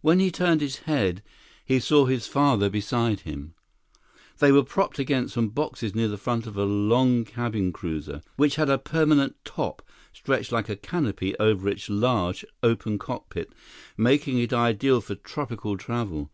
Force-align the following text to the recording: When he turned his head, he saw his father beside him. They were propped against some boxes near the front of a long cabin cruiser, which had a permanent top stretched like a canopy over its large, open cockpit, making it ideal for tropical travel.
When 0.00 0.18
he 0.18 0.32
turned 0.32 0.60
his 0.60 0.78
head, 0.90 1.22
he 1.64 1.78
saw 1.78 2.06
his 2.06 2.26
father 2.26 2.68
beside 2.68 3.20
him. 3.20 3.54
They 4.38 4.50
were 4.50 4.64
propped 4.64 4.98
against 4.98 5.34
some 5.34 5.50
boxes 5.50 5.94
near 5.94 6.08
the 6.08 6.18
front 6.18 6.48
of 6.48 6.56
a 6.56 6.64
long 6.64 7.24
cabin 7.24 7.72
cruiser, 7.72 8.22
which 8.34 8.56
had 8.56 8.68
a 8.68 8.76
permanent 8.76 9.36
top 9.44 9.80
stretched 10.12 10.50
like 10.50 10.68
a 10.68 10.74
canopy 10.74 11.36
over 11.38 11.68
its 11.68 11.88
large, 11.88 12.44
open 12.64 12.98
cockpit, 12.98 13.52
making 13.96 14.36
it 14.40 14.52
ideal 14.52 15.00
for 15.00 15.14
tropical 15.14 15.76
travel. 15.76 16.32